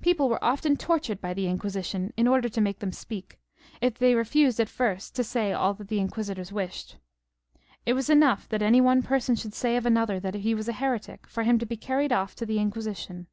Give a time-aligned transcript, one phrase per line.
[0.00, 3.38] People were often tortured by the Inquisition in order to make them speak,
[3.82, 6.96] if they refused at first to say all that the Inquisi tors wished.
[7.84, 10.80] It was enough that any one person should say of another that he was a
[10.80, 13.26] heretic, for him to be carried off to the Inquisition.